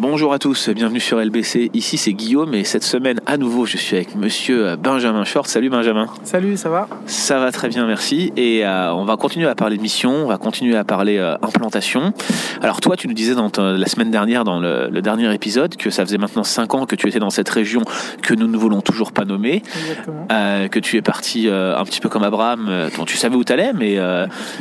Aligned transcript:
Bonjour 0.00 0.32
à 0.32 0.38
tous, 0.38 0.68
bienvenue 0.68 1.00
sur 1.00 1.18
LBC. 1.20 1.70
Ici 1.74 1.98
c'est 1.98 2.12
Guillaume 2.12 2.54
et 2.54 2.62
cette 2.62 2.84
semaine 2.84 3.20
à 3.26 3.36
nouveau 3.36 3.66
je 3.66 3.76
suis 3.76 3.96
avec 3.96 4.14
monsieur 4.14 4.76
Benjamin 4.76 5.24
Short. 5.24 5.48
Salut 5.48 5.70
Benjamin. 5.70 6.06
Salut, 6.22 6.56
ça 6.56 6.68
va? 6.68 6.88
Ça 7.06 7.40
va 7.40 7.50
très 7.50 7.68
bien, 7.68 7.84
merci. 7.86 8.32
Et 8.36 8.64
euh, 8.64 8.92
on 8.94 9.04
va 9.04 9.16
continuer 9.16 9.48
à 9.48 9.56
parler 9.56 9.76
de 9.76 9.82
mission, 9.82 10.10
on 10.12 10.26
va 10.28 10.38
continuer 10.38 10.76
à 10.76 10.84
parler 10.84 11.18
euh, 11.18 11.34
implantation. 11.42 12.12
Alors 12.62 12.80
toi, 12.80 12.96
tu 12.96 13.08
nous 13.08 13.14
disais 13.14 13.34
dans 13.34 13.50
ta- 13.50 13.72
la 13.72 13.86
semaine 13.86 14.12
dernière, 14.12 14.44
dans 14.44 14.60
le, 14.60 14.88
le 14.88 15.02
dernier 15.02 15.34
épisode, 15.34 15.74
que 15.76 15.90
ça 15.90 16.04
faisait 16.04 16.18
maintenant 16.18 16.44
5 16.44 16.74
ans 16.74 16.86
que 16.86 16.94
tu 16.94 17.08
étais 17.08 17.18
dans 17.18 17.30
cette 17.30 17.48
région 17.48 17.82
que 18.22 18.34
nous 18.34 18.46
ne 18.46 18.56
voulons 18.56 18.80
toujours 18.82 19.10
pas 19.10 19.24
nommer, 19.24 19.62
Exactement. 19.80 20.28
euh, 20.30 20.68
que 20.68 20.78
tu 20.78 20.96
es 20.96 21.02
parti 21.02 21.48
euh, 21.48 21.76
un 21.76 21.84
petit 21.84 22.00
peu 22.00 22.08
comme 22.08 22.22
Abraham, 22.22 22.70
dont 22.96 23.04
tu 23.04 23.16
savais 23.16 23.34
où 23.34 23.42
tu 23.42 23.52
allais, 23.52 23.72
mais 23.74 23.98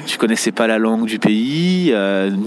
tu 0.07 0.17
connaissais 0.17 0.51
pas 0.51 0.65
la 0.65 0.79
langue 0.79 1.05
du 1.05 1.19
pays, 1.19 1.93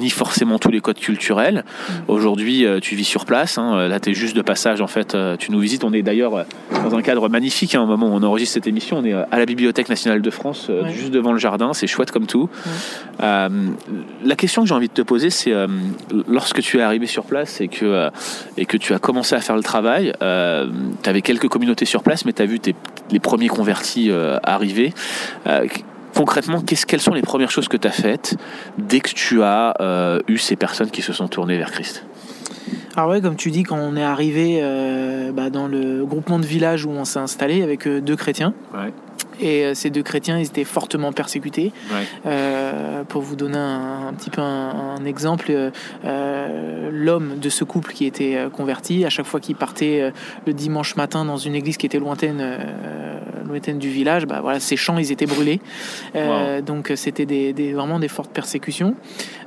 ni 0.00 0.10
forcément 0.10 0.58
tous 0.58 0.70
les 0.72 0.80
codes 0.80 0.98
culturels. 0.98 1.64
Aujourd'hui, 2.08 2.66
euh, 2.66 2.79
tu 2.80 2.96
vis 2.96 3.04
sur 3.04 3.24
place. 3.24 3.58
hein. 3.58 3.86
Là, 3.88 4.00
tu 4.00 4.10
es 4.10 4.14
juste 4.14 4.34
de 4.36 4.42
passage, 4.42 4.80
en 4.80 4.86
fait. 4.86 5.14
euh, 5.14 5.36
tu 5.36 5.52
nous 5.52 5.60
visites. 5.60 5.84
On 5.84 5.92
est 5.92 6.02
d'ailleurs 6.02 6.34
euh, 6.34 6.42
dans 6.84 6.94
un 6.96 7.02
cadre 7.02 7.28
magnifique. 7.28 7.74
hein, 7.74 7.82
au 7.82 7.86
moment 7.86 8.08
où 8.08 8.12
on 8.12 8.22
enregistre 8.22 8.54
cette 8.54 8.66
émission, 8.66 8.98
on 8.98 9.04
est 9.04 9.12
euh, 9.12 9.22
à 9.30 9.38
la 9.38 9.46
Bibliothèque 9.46 9.88
nationale 9.88 10.22
de 10.22 10.30
France, 10.30 10.68
Ouais. 10.68 10.90
juste 10.92 11.10
devant 11.12 11.32
le 11.32 11.38
jardin. 11.38 11.72
C'est 11.72 11.86
chouette 11.86 12.10
comme 12.10 12.26
tout. 12.26 12.48
Euh, 13.22 13.48
la 14.24 14.36
question 14.36 14.62
que 14.62 14.68
j'ai 14.68 14.74
envie 14.74 14.88
de 14.88 14.92
te 14.94 15.02
poser, 15.02 15.30
c'est 15.30 15.52
euh, 15.52 15.66
lorsque 16.28 16.60
tu 16.62 16.78
es 16.78 16.82
arrivé 16.82 17.06
sur 17.06 17.24
place 17.24 17.60
et 17.60 17.68
que, 17.68 17.84
euh, 17.84 18.10
et 18.56 18.66
que 18.66 18.76
tu 18.76 18.94
as 18.94 18.98
commencé 18.98 19.34
à 19.34 19.40
faire 19.40 19.56
le 19.56 19.62
travail, 19.62 20.12
tu 20.20 21.08
avais 21.10 21.22
quelques 21.22 21.48
communautés 21.48 21.84
sur 21.84 22.02
place, 22.02 22.24
mais 22.24 22.32
tu 22.32 22.42
as 22.42 22.46
vu 22.46 22.60
tes, 22.60 22.74
les 23.10 23.20
premiers 23.20 23.48
convertis 23.48 24.10
arriver. 24.42 24.92
Concrètement, 26.14 26.60
qu'est-ce, 26.60 26.86
quelles 26.86 27.00
sont 27.00 27.14
les 27.14 27.22
premières 27.22 27.50
choses 27.52 27.68
que 27.68 27.76
tu 27.76 27.86
as 27.86 27.92
faites 27.92 28.36
dès 28.78 28.98
que 29.00 29.10
tu 29.10 29.42
as 29.44 29.74
euh, 29.80 30.18
eu 30.26 30.38
ces 30.38 30.56
personnes 30.56 30.90
qui 30.90 31.02
se 31.02 31.12
sont 31.12 31.28
tournées 31.28 31.56
vers 31.56 31.70
Christ? 31.70 32.04
Alors 32.96 33.10
ouais, 33.10 33.20
comme 33.20 33.36
tu 33.36 33.50
dis, 33.50 33.62
quand 33.62 33.78
on 33.78 33.96
est 33.96 34.02
arrivé 34.02 34.58
euh, 34.62 35.30
bah, 35.32 35.48
dans 35.50 35.68
le 35.68 36.04
groupement 36.04 36.38
de 36.38 36.46
village 36.46 36.84
où 36.84 36.90
on 36.90 37.04
s'est 37.04 37.18
installé 37.20 37.62
avec 37.62 37.86
euh, 37.86 38.00
deux 38.00 38.16
chrétiens, 38.16 38.52
Ouais. 38.74 38.92
et 39.40 39.64
euh, 39.64 39.74
ces 39.74 39.90
deux 39.90 40.02
chrétiens, 40.02 40.38
ils 40.38 40.46
étaient 40.46 40.64
fortement 40.64 41.12
persécutés. 41.12 41.72
Ouais. 42.24 43.04
Pour 43.08 43.22
vous 43.22 43.36
donner 43.36 43.56
un, 43.58 44.08
un 44.08 44.12
petit 44.12 44.30
peu 44.30 44.40
un, 44.42 44.96
un 44.98 45.04
exemple, 45.04 45.52
l'homme 46.04 47.38
de 47.38 47.48
ce 47.48 47.64
couple 47.64 47.92
qui 47.92 48.04
était 48.06 48.36
converti, 48.52 49.04
à 49.04 49.10
chaque 49.10 49.26
fois 49.26 49.40
qu'il 49.40 49.56
partait 49.56 50.12
le 50.46 50.52
dimanche 50.52 50.96
matin 50.96 51.24
dans 51.24 51.38
une 51.38 51.54
église 51.54 51.76
qui 51.76 51.86
était 51.86 51.98
lointaine, 51.98 52.44
lointaine 53.50 53.78
du 53.78 53.90
village, 53.90 54.26
bah, 54.26 54.40
voilà, 54.40 54.60
ses 54.60 54.76
champs 54.76 54.98
ils 54.98 55.12
étaient 55.12 55.26
brûlés. 55.26 55.60
Euh, 56.16 56.60
Donc 56.62 56.90
euh, 56.90 56.96
c'était 56.96 57.26
des, 57.26 57.52
des- 57.52 57.72
vraiment 57.74 57.98
des 57.98 58.08
fortes 58.08 58.30
persécutions. 58.32 58.94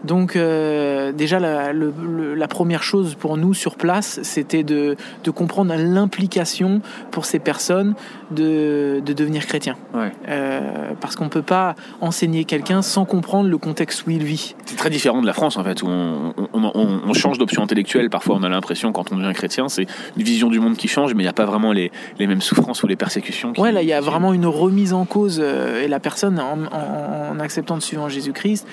Donc 0.03 0.35
euh, 0.35 1.11
déjà 1.11 1.39
la, 1.39 1.73
le- 1.73 1.93
le- 2.05 2.35
la 2.35 2.47
première 2.47 2.83
chose 2.83 3.15
pour 3.15 3.37
nous 3.37 3.53
sur 3.53 3.75
place, 3.75 4.19
c'était 4.23 4.63
de, 4.63 4.95
de 5.23 5.31
comprendre 5.31 5.73
l'implication 5.75 6.81
pour 7.11 7.25
ces 7.25 7.39
personnes 7.39 7.95
de, 8.33 9.01
de 9.05 9.13
devenir 9.13 9.45
chrétiens. 9.45 9.75
Ouais. 9.93 10.11
Euh, 10.27 10.91
parce 10.99 11.15
qu'on 11.15 11.29
peut 11.29 11.41
pas 11.41 11.75
enseigner 12.01 12.43
quelqu'un 12.43 12.81
sans 12.81 13.05
comprendre 13.05 13.49
le 13.49 13.57
contexte 13.57 14.05
où 14.05 14.09
il 14.09 14.23
vit. 14.23 14.55
C'est 14.65 14.75
très 14.75 14.89
différent 14.89 15.21
de 15.21 15.25
la 15.27 15.33
France 15.33 15.57
en 15.57 15.63
fait, 15.63 15.81
où 15.83 15.87
on, 15.87 16.33
on- 16.53 16.71
on- 16.75 17.01
on 17.07 17.13
change 17.13 17.37
d'option 17.37 17.63
intellectuelle. 17.63 18.09
Parfois, 18.09 18.35
on 18.39 18.43
a 18.43 18.49
l'impression 18.49 18.91
quand 18.91 19.11
on 19.11 19.17
devient 19.17 19.33
chrétien, 19.33 19.69
c'est 19.69 19.85
une 20.17 20.23
vision 20.23 20.49
du 20.49 20.59
monde 20.59 20.75
qui 20.75 20.87
change, 20.87 21.13
mais 21.13 21.23
il 21.23 21.25
n'y 21.25 21.29
a 21.29 21.33
pas 21.33 21.45
vraiment 21.45 21.71
les, 21.71 21.91
les 22.19 22.27
mêmes 22.27 22.41
souffrances 22.41 22.83
ou 22.83 22.87
les 22.87 22.95
persécutions. 22.95 23.53
Qui, 23.53 23.61
Ouais, 23.61 23.71
là, 23.71 23.81
il 23.81 23.87
y 23.87 23.93
a 23.93 23.99
qui- 23.99 24.05
vraiment 24.05 24.33
une 24.33 24.45
remise 24.47 24.93
en 24.93 25.05
cause 25.05 25.39
euh, 25.43 25.83
et 25.83 25.87
la 25.87 25.99
personne, 25.99 26.39
en, 26.39 26.57
en- 26.71 27.35
en 27.35 27.39
acceptant 27.39 27.77
de 27.77 27.81
suivre 27.81 28.09
Jésus-Christ, 28.09 28.67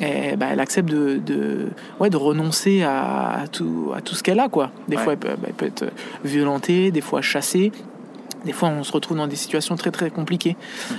eh 0.00 0.34
ben, 0.36 0.48
elle 0.50 0.58
accepte 0.60 0.88
de, 0.90 1.18
de, 1.24 1.66
ouais, 2.00 2.10
de 2.10 2.16
renoncer 2.16 2.82
à, 2.82 3.42
à 3.42 3.46
tout, 3.46 3.92
à 3.96 4.00
tout 4.00 4.16
ce 4.16 4.24
qu'elle 4.24 4.40
a. 4.40 4.48
Quoi. 4.48 4.70
Des 4.88 4.96
Ouais. 4.96 5.02
fois, 5.02 5.12
elle 5.12 5.18
peut, 5.20 5.28
bah, 5.38 5.46
elle 5.46 5.52
peut 5.54 5.66
être 5.66 5.84
violentée, 6.24 6.90
des 6.90 7.00
fois 7.00 7.22
chassée. 7.22 7.70
Des 8.44 8.52
fois, 8.52 8.68
on 8.68 8.84
se 8.84 8.92
retrouve 8.92 9.16
dans 9.16 9.26
des 9.26 9.36
situations 9.36 9.76
très 9.76 9.90
très 9.90 10.10
compliquées. 10.10 10.56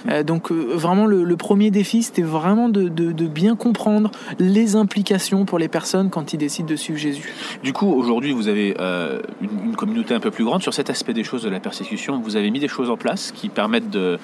Euh, 0.10 0.24
donc, 0.24 0.52
euh, 0.52 0.74
vraiment, 0.74 1.06
le, 1.06 1.36
premier 1.36 1.70
défi, 1.70 2.04
c'était 2.04 2.22
vraiment 2.22 2.70
de, 2.70 2.90
bien 3.26 3.56
comprendre 3.56 4.12
les 4.40 4.76
implications 4.76 5.46
pour 5.46 5.60
les 5.60 5.68
personnes 5.68 6.10
quand 6.10 6.34
ils 6.34 6.38
décident 6.38 6.68
de 6.68 6.76
suivre 6.76 6.98
Jésus. 6.98 7.34
Du 7.64 7.74
coup, 7.74 7.92
aujourd'hui, 7.92 8.32
vous 8.32 8.48
avez 8.48 8.76
euh, 8.80 9.22
une 9.42 9.76
communauté 9.76 10.14
un 10.14 10.20
peu 10.20 10.32
plus 10.32 10.46
grande. 10.46 10.62
Sur 10.62 10.74
cet 10.74 10.90
aspect 10.90 11.14
des 11.14 11.24
choses 11.24 11.44
de 11.44 11.50
la 11.50 11.60
persécution, 11.60 12.20
vous 12.20 12.36
avez 12.36 12.50
mis 12.52 12.60
des 12.60 12.68
choses 12.68 12.90
en 12.90 12.98
place 12.98 13.32
qui 13.32 13.50
permettent 13.50 13.90
de, 13.90 14.18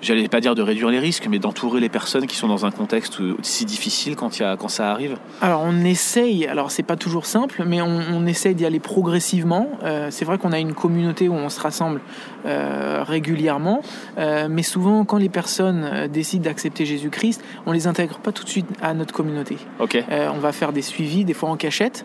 j'allais 0.00 0.28
pas 0.28 0.40
dire 0.40 0.54
de 0.54 0.62
réduire 0.62 0.90
les 0.90 0.98
risques, 0.98 1.26
mais 1.28 1.38
d'entourer 1.38 1.80
les 1.80 1.88
personnes 1.88 2.26
qui 2.26 2.36
sont 2.36 2.48
dans 2.48 2.66
un 2.66 2.70
contexte 2.70 3.20
si 3.42 3.64
difficile 3.64 4.16
quand, 4.16 4.38
y 4.38 4.42
a, 4.42 4.56
quand 4.56 4.68
ça 4.68 4.90
arrive. 4.90 5.16
Alors 5.40 5.62
on 5.64 5.84
essaye, 5.84 6.46
alors 6.46 6.70
c'est 6.70 6.82
pas 6.82 6.96
toujours 6.96 7.26
simple, 7.26 7.64
mais 7.66 7.80
on, 7.80 8.00
on 8.12 8.26
essaye 8.26 8.54
d'y 8.54 8.66
aller 8.66 8.80
progressivement. 8.80 9.68
Euh, 9.84 10.08
c'est 10.10 10.24
vrai 10.24 10.38
qu'on 10.38 10.52
a 10.52 10.58
une 10.58 10.74
communauté 10.74 11.28
où 11.28 11.34
on 11.34 11.48
se 11.48 11.60
rassemble 11.60 12.00
euh, 12.44 13.02
régulièrement, 13.06 13.80
euh, 14.18 14.48
mais 14.50 14.62
souvent 14.62 15.04
quand 15.04 15.16
les 15.16 15.28
personnes 15.28 16.08
décident 16.12 16.44
d'accepter 16.44 16.86
Jésus-Christ, 16.86 17.42
on 17.66 17.72
les 17.72 17.86
intègre 17.86 18.18
pas 18.18 18.32
tout 18.32 18.44
de 18.44 18.48
suite 18.48 18.66
à 18.82 18.94
notre 18.94 19.12
communauté. 19.12 19.56
Ok. 19.80 19.96
Euh, 19.96 20.30
on 20.34 20.38
va 20.38 20.52
faire 20.52 20.72
des 20.72 20.82
suivis, 20.82 21.24
des 21.24 21.34
fois 21.34 21.50
en 21.50 21.56
cachette, 21.56 22.04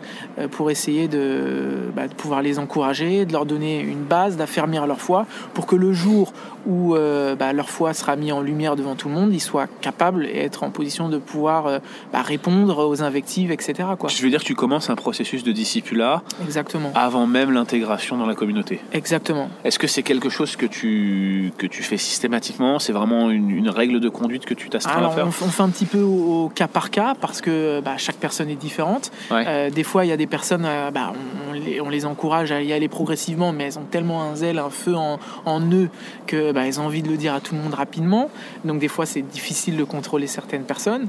pour 0.50 0.70
essayer 0.70 1.08
de, 1.08 1.90
bah, 1.94 2.08
de 2.08 2.14
pouvoir 2.14 2.42
les 2.42 2.58
encourager, 2.58 3.24
de 3.24 3.32
leur 3.32 3.46
donner 3.46 3.80
une 3.80 4.02
base, 4.02 4.36
d'affermir 4.36 4.86
leur 4.86 5.00
foi, 5.00 5.26
pour 5.54 5.66
que 5.66 5.76
le 5.76 5.92
jour 5.92 6.32
où 6.66 6.94
bah, 7.38 7.52
leur 7.52 7.70
foi 7.70 7.81
sera 7.92 8.16
mise 8.16 8.32
en 8.32 8.40
lumière 8.40 8.76
devant 8.76 8.94
tout 8.94 9.08
le 9.08 9.14
monde, 9.14 9.32
ils 9.32 9.40
soient 9.40 9.66
capables 9.80 10.26
et 10.26 10.38
être 10.38 10.62
en 10.62 10.70
position 10.70 11.08
de 11.08 11.18
pouvoir 11.18 11.66
euh, 11.66 11.78
bah, 12.12 12.22
répondre 12.22 12.86
aux 12.86 13.02
invectives, 13.02 13.50
etc. 13.50 13.88
Quoi. 13.98 14.08
Je 14.08 14.22
veux 14.22 14.30
dire 14.30 14.42
tu 14.42 14.54
commences 14.54 14.90
un 14.90 14.96
processus 14.96 15.42
de 15.42 15.52
discipulat 15.52 16.22
Exactement. 16.42 16.92
avant 16.94 17.26
même 17.26 17.50
l'intégration 17.50 18.16
dans 18.16 18.26
la 18.26 18.34
communauté. 18.34 18.80
Exactement. 18.92 19.48
Est-ce 19.64 19.78
que 19.78 19.86
c'est 19.86 20.02
quelque 20.02 20.28
chose 20.28 20.56
que 20.56 20.66
tu, 20.66 21.52
que 21.58 21.66
tu 21.66 21.82
fais 21.82 21.96
systématiquement? 21.96 22.78
C'est 22.78 22.92
vraiment 22.92 23.30
une, 23.30 23.50
une 23.50 23.68
règle 23.68 24.00
de 24.00 24.08
conduite 24.08 24.44
que 24.44 24.54
tu 24.54 24.68
t'astreins 24.68 25.04
à 25.04 25.10
faire? 25.10 25.26
on, 25.26 25.30
fait 25.30 25.62
un 25.62 25.68
petit 25.68 25.86
peu 25.86 26.00
au, 26.00 26.44
au 26.44 26.48
cas 26.48 26.68
par 26.68 26.90
cas 26.90 27.14
parce 27.20 27.40
que 27.40 27.80
bah, 27.80 27.96
chaque 27.96 28.16
personne 28.16 28.48
est 28.48 28.56
différente. 28.56 29.10
Ouais. 29.30 29.44
Euh, 29.46 29.70
des 29.70 29.84
fois, 29.84 30.04
il 30.04 30.08
y 30.08 30.12
a 30.12 30.16
des 30.16 30.26
personnes, 30.26 30.64
euh, 30.66 30.90
bah, 30.90 31.12
on, 31.12 31.50
on 31.50 31.52
les, 31.52 31.80
on 31.80 31.88
les 31.88 32.06
encourage 32.06 32.52
à 32.52 32.62
y 32.62 32.72
aller 32.72 32.88
progressivement, 32.88 33.52
mais 33.52 33.64
elles 33.64 33.78
ont 33.78 33.86
tellement 33.90 34.22
un 34.22 34.34
zèle, 34.34 34.58
un 34.58 34.70
feu 34.70 34.94
en, 34.94 35.18
en 35.44 35.60
eux 35.72 35.88
que 36.26 36.52
bah, 36.52 36.66
elles 36.66 36.80
ont 36.80 36.86
envie 36.86 37.02
de 37.02 37.08
le 37.08 37.16
dire 37.16 37.34
à 37.34 37.40
tout 37.40 37.54
le 37.54 37.60
monde 37.60 37.71
rapidement. 37.74 38.30
Donc, 38.64 38.78
des 38.78 38.88
fois, 38.88 39.06
c'est 39.06 39.22
difficile 39.22 39.76
de 39.76 39.84
contrôler 39.84 40.26
certaines 40.26 40.64
personnes. 40.64 41.08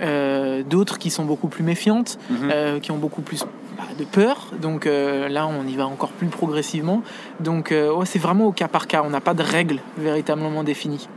Euh, 0.00 0.62
D'autres 0.62 0.98
qui 0.98 1.10
sont 1.10 1.24
beaucoup 1.24 1.48
plus 1.48 1.64
méfiantes, 1.64 2.18
Mhm. 2.30 2.50
euh, 2.52 2.80
qui 2.80 2.90
ont 2.92 2.98
beaucoup 2.98 3.22
plus 3.22 3.44
bah, 3.76 3.84
de 3.98 4.04
peur. 4.04 4.48
Donc 4.60 4.86
euh, 4.86 5.28
là, 5.28 5.46
on 5.46 5.66
y 5.66 5.74
va 5.76 5.86
encore 5.86 6.10
plus 6.10 6.28
progressivement. 6.28 7.02
Donc, 7.40 7.70
ouais, 7.72 8.06
c'est 8.06 8.18
vraiment 8.18 8.46
au 8.46 8.52
cas 8.52 8.68
par 8.68 8.86
cas. 8.86 9.02
On 9.04 9.10
n'a 9.10 9.20
pas 9.20 9.34
de 9.34 9.42
règles 9.42 9.80
véritablement 9.96 10.62
définies. 10.64 11.08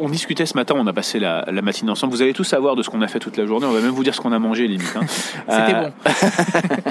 On 0.00 0.08
discutait 0.08 0.46
ce 0.46 0.54
matin, 0.56 0.74
on 0.78 0.86
a 0.86 0.92
passé 0.92 1.18
la, 1.18 1.44
la 1.50 1.62
matinée 1.62 1.90
ensemble. 1.90 2.12
Vous 2.12 2.22
allez 2.22 2.32
tout 2.32 2.44
savoir 2.44 2.76
de 2.76 2.82
ce 2.82 2.90
qu'on 2.90 3.02
a 3.02 3.08
fait 3.08 3.18
toute 3.18 3.36
la 3.36 3.46
journée. 3.46 3.66
On 3.66 3.72
va 3.72 3.80
même 3.80 3.90
vous 3.90 4.04
dire 4.04 4.14
ce 4.14 4.20
qu'on 4.20 4.32
a 4.32 4.38
mangé, 4.38 4.66
limite. 4.68 4.94
hein. 4.96 5.00
C'était 5.48 5.74
Euh, 5.74 5.88
bon. 5.88 6.80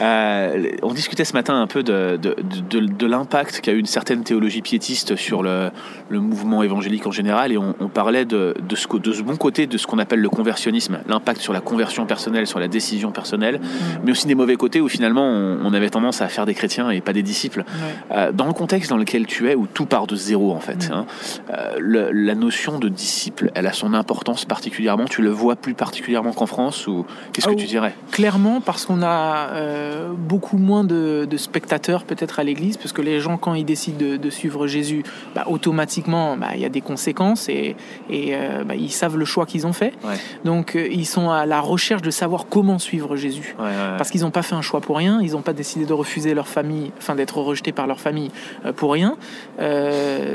Euh, 0.00 0.70
on 0.82 0.92
discutait 0.92 1.24
ce 1.24 1.32
matin 1.32 1.60
un 1.60 1.66
peu 1.66 1.82
de, 1.82 2.16
de, 2.22 2.36
de- 2.70 2.86
de 2.86 3.06
l'impact 3.06 3.60
qu'a 3.60 3.72
eu 3.72 3.78
une 3.78 3.86
certaine 3.86 4.22
théologie 4.22 4.62
piétiste 4.62 5.16
sur 5.16 5.42
le, 5.42 5.70
le 6.08 6.20
mouvement 6.20 6.62
évangélique 6.62 7.06
en 7.06 7.10
général, 7.10 7.50
et 7.52 7.58
on, 7.58 7.74
on 7.80 7.88
parlait 7.88 8.24
de, 8.24 8.54
ce, 8.76 8.86
co- 8.86 8.98
de 9.00 9.12
ce 9.12 9.22
bon 9.22 9.36
côté 9.36 9.66
de 9.66 9.76
ce 9.76 9.86
qu'on 9.88 9.98
appelle 9.98 10.20
le 10.20 10.28
conversionnisme, 10.28 11.00
l'impact 11.08 11.40
sur 11.40 11.52
la 11.52 11.60
conversion 11.60 12.06
personnelle, 12.06 12.46
sur 12.46 12.60
la 12.60 12.68
décision 12.68 13.10
personnelle, 13.10 13.60
mais 14.04 14.12
aussi 14.12 14.26
des 14.28 14.34
mauvais 14.36 14.56
côtés 14.56 14.80
où 14.80 14.88
finalement 14.88 15.24
on, 15.26 15.58
on 15.64 15.74
avait 15.74 15.90
tendance 15.90 16.20
à 16.22 16.28
faire 16.28 16.46
des 16.46 16.54
chrétiens 16.54 16.90
et 16.90 17.00
pas 17.00 17.12
des 17.12 17.22
disciples. 17.24 17.60
Ouais. 17.66 18.16
Euh, 18.16 18.32
dans 18.32 18.46
le 18.46 18.52
contexte 18.52 18.90
dans 18.90 18.98
lequel 18.98 19.26
tu 19.26 19.50
es, 19.50 19.54
où 19.56 19.66
tout 19.66 19.86
part 19.86 20.06
de 20.06 20.14
zéro 20.14 20.52
en 20.52 20.60
fait, 20.60 20.88
Mm. 20.90 20.92
hein, 20.92 21.06
euh, 21.52 21.76
le- 22.06 22.12
la 22.12 22.34
notion 22.34 22.78
de 22.78 22.88
disciple, 22.88 23.50
elle 23.54 23.66
a 23.66 23.72
son 23.72 23.94
importance 23.94 24.44
particulièrement. 24.44 25.04
Tu 25.06 25.22
le 25.22 25.30
vois 25.30 25.56
plus 25.56 25.74
particulièrement 25.74 26.32
qu'en 26.32 26.46
France 26.46 26.86
ou 26.86 27.04
qu'est-ce 27.32 27.46
Ah 27.46 27.50
que 27.50 27.56
oui. 27.56 27.62
tu 27.62 27.66
dirais? 27.68 27.94
Clairement, 28.10 28.60
parce 28.60 28.84
qu'on 28.86 29.02
a 29.02 29.48
euh, 29.52 30.12
beaucoup 30.16 30.58
moins 30.58 30.84
de, 30.84 31.26
de 31.28 31.36
spectateurs 31.36 32.04
peut-être 32.04 32.38
à 32.40 32.44
l'église, 32.44 32.76
parce 32.76 32.92
que 32.92 33.02
les 33.02 33.20
gens, 33.20 33.36
quand 33.36 33.54
ils 33.54 33.64
décident 33.64 33.98
de, 33.98 34.16
de 34.16 34.30
suivre 34.30 34.66
Jésus, 34.66 35.02
bah, 35.34 35.44
automatiquement, 35.48 36.36
bah, 36.36 36.48
il 36.54 36.60
y 36.60 36.64
a 36.64 36.68
des 36.68 36.80
conséquences 36.80 37.48
et, 37.48 37.76
et 38.10 38.34
euh, 38.34 38.64
bah, 38.64 38.74
ils 38.74 38.90
savent 38.92 39.16
le 39.16 39.24
choix 39.24 39.46
qu'ils 39.46 39.66
ont 39.66 39.72
fait. 39.72 39.92
Ouais. 40.04 40.16
Donc, 40.44 40.76
euh, 40.76 40.86
ils 40.90 41.06
sont 41.06 41.30
à 41.30 41.46
la 41.46 41.60
recherche 41.60 42.02
de 42.02 42.10
savoir 42.10 42.46
comment 42.48 42.78
suivre 42.78 43.16
Jésus. 43.16 43.54
Ouais, 43.58 43.64
ouais, 43.64 43.70
ouais. 43.70 43.96
Parce 43.98 44.10
qu'ils 44.10 44.22
n'ont 44.22 44.30
pas 44.30 44.42
fait 44.42 44.54
un 44.54 44.62
choix 44.62 44.80
pour 44.80 44.96
rien, 44.96 45.20
ils 45.22 45.32
n'ont 45.32 45.42
pas 45.42 45.52
décidé 45.52 45.84
de 45.86 45.92
refuser 45.92 46.34
leur 46.34 46.48
famille, 46.48 46.92
enfin 46.98 47.14
d'être 47.14 47.38
rejetés 47.38 47.72
par 47.72 47.86
leur 47.86 48.00
famille 48.00 48.30
pour 48.76 48.92
rien. 48.92 49.16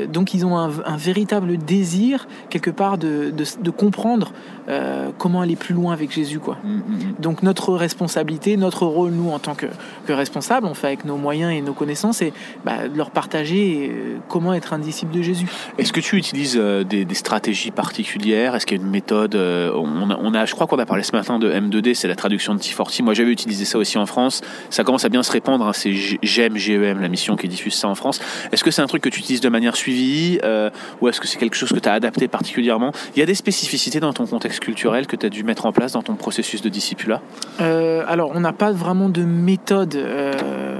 Donc 0.08 0.34
ils 0.34 0.44
ont 0.46 0.56
un, 0.56 0.70
un 0.84 0.96
véritable 0.96 1.53
désir, 1.56 2.26
quelque 2.50 2.70
part, 2.70 2.98
de, 2.98 3.30
de, 3.30 3.44
de 3.60 3.70
comprendre 3.70 4.32
euh, 4.68 5.10
comment 5.18 5.40
aller 5.40 5.56
plus 5.56 5.74
loin 5.74 5.92
avec 5.92 6.12
Jésus. 6.12 6.38
Quoi. 6.38 6.56
Mm, 6.64 6.68
mm, 6.68 6.78
mm. 6.78 7.14
Donc 7.20 7.42
notre 7.42 7.74
responsabilité, 7.74 8.56
notre 8.56 8.86
rôle, 8.86 9.12
nous, 9.12 9.30
en 9.30 9.38
tant 9.38 9.54
que, 9.54 9.66
que 10.06 10.12
responsables, 10.12 10.66
on 10.66 10.74
fait 10.74 10.88
avec 10.88 11.04
nos 11.04 11.16
moyens 11.16 11.52
et 11.52 11.60
nos 11.60 11.74
connaissances, 11.74 12.22
et 12.22 12.32
bah, 12.64 12.88
de 12.88 12.96
leur 12.96 13.10
partager 13.10 13.90
euh, 13.90 14.16
comment 14.28 14.54
être 14.54 14.72
un 14.72 14.78
disciple 14.78 15.14
de 15.14 15.22
Jésus. 15.22 15.46
Est-ce 15.78 15.92
que 15.92 16.00
tu 16.00 16.16
utilises 16.16 16.56
euh, 16.58 16.84
des, 16.84 17.04
des 17.04 17.14
stratégies 17.14 17.70
particulières? 17.70 18.54
Est-ce 18.54 18.66
qu'il 18.66 18.78
y 18.78 18.80
a 18.80 18.84
une 18.84 18.90
méthode 18.90 19.34
euh, 19.34 19.72
on, 19.74 20.10
a, 20.10 20.18
on 20.20 20.34
a, 20.34 20.44
Je 20.44 20.54
crois 20.54 20.66
qu'on 20.66 20.78
a 20.78 20.86
parlé 20.86 21.02
ce 21.02 21.12
matin 21.12 21.38
de 21.38 21.50
M2D, 21.50 21.94
c'est 21.94 22.08
la 22.08 22.16
traduction 22.16 22.54
de 22.54 22.60
T40. 22.60 23.02
Moi, 23.02 23.14
j'avais 23.14 23.30
utilisé 23.30 23.64
ça 23.64 23.78
aussi 23.78 23.98
en 23.98 24.06
France. 24.06 24.40
Ça 24.70 24.84
commence 24.84 25.04
à 25.04 25.08
bien 25.08 25.22
se 25.22 25.32
répandre. 25.32 25.66
Hein, 25.66 25.72
c'est 25.72 25.92
GEM, 25.92 26.56
GEM, 26.56 27.00
la 27.00 27.08
mission 27.08 27.36
qui 27.36 27.48
diffuse 27.48 27.74
ça 27.74 27.88
en 27.88 27.94
France. 27.94 28.20
Est-ce 28.52 28.64
que 28.64 28.70
c'est 28.70 28.82
un 28.82 28.86
truc 28.86 29.02
que 29.02 29.08
tu 29.08 29.20
utilises 29.20 29.40
de 29.40 29.48
manière 29.48 29.76
suivie 29.76 30.38
euh, 30.44 30.70
ou 31.00 31.08
est-ce 31.08 31.20
que 31.20 31.26
c'est 31.26 31.38
quelque 31.44 31.56
chose 31.56 31.72
que 31.72 31.78
tu 31.78 31.88
as 31.88 31.92
adapté 31.92 32.26
particulièrement. 32.26 32.92
Il 33.14 33.20
y 33.20 33.22
a 33.22 33.26
des 33.26 33.34
spécificités 33.34 34.00
dans 34.00 34.12
ton 34.12 34.26
contexte 34.26 34.60
culturel 34.60 35.06
que 35.06 35.16
tu 35.16 35.26
as 35.26 35.28
dû 35.28 35.44
mettre 35.44 35.66
en 35.66 35.72
place 35.72 35.92
dans 35.92 36.02
ton 36.02 36.14
processus 36.14 36.62
de 36.62 36.68
discipulat? 36.68 37.20
Euh, 37.60 38.02
alors, 38.08 38.32
on 38.34 38.40
n'a 38.40 38.52
pas 38.52 38.72
vraiment 38.72 39.08
de 39.08 39.22
méthode 39.22 39.94
euh, 39.94 40.73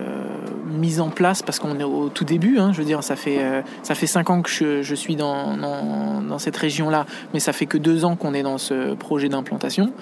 mise 0.74 1.00
en 1.00 1.10
place 1.10 1.42
parce 1.42 1.58
qu'on 1.58 1.78
est 1.78 1.84
au 1.84 2.08
tout 2.08 2.24
début. 2.24 2.58
hein. 2.58 2.72
je 2.72 2.78
veux 2.78 2.84
dire, 2.84 3.02
ça 3.02 3.16
fait 3.16 3.38
euh, 3.40 3.62
ça 3.82 3.94
fait 3.94 4.06
cinq 4.06 4.30
ans 4.30 4.42
que 4.42 4.50
je, 4.50 4.82
je 4.82 4.94
suis 4.94 5.16
dans, 5.16 5.56
dans, 5.56 6.38
cette 6.38 6.56
région-là, 6.56 7.06
mais 7.32 7.40
ça 7.40 7.52
fait 7.52 7.66
que 7.66 7.78
deux 7.78 8.04
ans 8.04 8.16
qu'on 8.16 8.34
est 8.34 8.42
dans 8.42 8.58
ce 8.58 8.94
projet 8.94 9.28
d'implantation. 9.28 9.92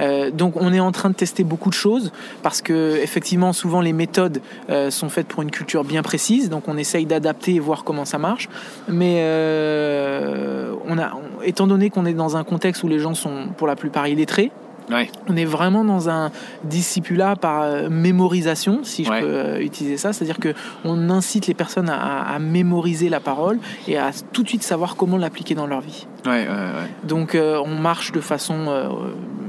Euh, 0.00 0.30
donc, 0.30 0.54
on 0.56 0.72
est 0.72 0.80
en 0.80 0.90
train 0.90 1.10
de 1.10 1.14
tester 1.14 1.44
beaucoup 1.44 1.68
de 1.68 1.74
choses 1.74 2.12
parce 2.42 2.62
que 2.62 2.98
effectivement, 3.02 3.52
souvent 3.52 3.80
les 3.80 3.92
méthodes 3.92 4.40
euh, 4.70 4.90
sont 4.90 5.08
faites 5.10 5.26
pour 5.26 5.42
une 5.42 5.50
culture 5.50 5.84
bien 5.84 6.02
précise. 6.02 6.48
Donc, 6.48 6.68
on 6.68 6.76
essaye 6.76 7.06
d'adapter 7.06 7.54
et 7.54 7.60
voir 7.60 7.84
comment 7.84 8.04
ça 8.04 8.18
marche. 8.18 8.48
Mais 8.88 9.16
euh, 9.20 10.74
on 10.86 10.98
a, 10.98 11.12
étant 11.44 11.66
donné 11.66 11.90
qu'on 11.90 12.06
est 12.06 12.14
dans 12.14 12.36
un 12.36 12.44
contexte 12.44 12.82
où 12.82 12.88
les 12.88 12.98
gens 12.98 13.14
sont 13.14 13.48
pour 13.56 13.66
la 13.66 13.76
plupart 13.76 14.08
illettrés. 14.08 14.50
Ouais. 14.90 15.10
On 15.28 15.36
est 15.36 15.44
vraiment 15.44 15.84
dans 15.84 16.08
un 16.08 16.30
discipulat 16.64 17.36
par 17.36 17.62
euh, 17.62 17.88
mémorisation, 17.88 18.80
si 18.82 19.04
je 19.04 19.10
Ouais. 19.10 19.20
peux 19.20 19.26
euh, 19.34 19.60
utiliser 19.60 19.96
ça. 19.96 20.12
C'est-à-dire 20.12 20.38
que 20.38 20.54
on 20.84 21.10
incite 21.10 21.46
les 21.46 21.54
personnes 21.54 21.88
à, 21.88 22.22
à 22.22 22.38
mémoriser 22.38 23.08
la 23.08 23.20
parole 23.20 23.58
et 23.86 23.96
à 23.98 24.10
tout 24.32 24.42
de 24.42 24.48
suite 24.48 24.62
savoir 24.62 24.96
comment 24.96 25.16
l'appliquer 25.18 25.54
dans 25.54 25.66
leur 25.66 25.80
vie. 25.80 26.06
Ouais, 26.24 26.32
ouais, 26.32 26.46
ouais. 26.48 26.88
Donc 27.04 27.34
euh, 27.34 27.60
on 27.64 27.74
marche 27.76 28.12
de 28.12 28.20
façon 28.20 28.54
euh, 28.68 28.88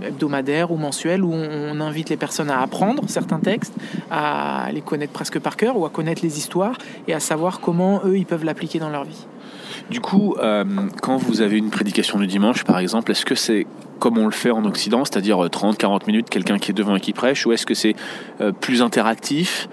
hebdomadaire 0.05 0.71
ou 0.71 0.77
mensuelle 0.77 1.23
où 1.23 1.31
on, 1.33 1.71
on 1.71 1.79
invite 1.81 2.09
les 2.09 2.17
personnes 2.17 2.49
à 2.49 2.61
apprendre 2.61 3.03
certains 3.07 3.39
textes, 3.39 3.73
à 4.11 4.67
les 4.73 4.81
connaître 4.81 5.13
presque 5.13 5.39
par 5.39 5.55
cœur 5.55 5.77
ou 5.77 5.85
à 5.85 5.89
connaître 5.89 6.21
les 6.23 6.37
histoires 6.37 6.77
et 7.07 7.13
à 7.13 7.19
savoir 7.19 7.59
comment 7.59 8.01
eux 8.05 8.17
ils 8.17 8.25
peuvent 8.25 8.43
l'appliquer 8.45 8.79
dans 8.79 8.89
leur 8.89 9.03
vie. 9.03 9.25
Du 9.89 9.99
coup, 9.99 10.35
euh, 10.39 10.63
quand 11.01 11.17
vous 11.17 11.41
avez 11.41 11.57
une 11.57 11.69
prédication 11.69 12.17
le 12.17 12.27
dimanche, 12.27 12.63
par 12.63 12.79
exemple, 12.79 13.11
est-ce 13.11 13.25
que 13.25 13.35
c'est 13.35 13.65
comme 14.03 14.17
on 14.17 14.25
le 14.25 14.31
fait 14.33 14.51
en 14.51 14.65
Occident, 14.65 15.05
c'est-à-dire 15.05 15.45
euh, 15.45 15.47
30-40 15.47 16.07
minutes, 16.07 16.29
quelqu'un 16.29 16.59
qui 16.59 16.71
est 16.71 16.73
devant 16.73 16.97
et 16.97 16.99
qui 16.99 17.13
prêche, 17.13 17.45
ou 17.45 17.53
est-ce 17.53 17.65
que 17.65 17.73
c'est 17.73 17.95
euh, 18.41 18.51
plus 18.51 18.81
interactif 18.81 19.69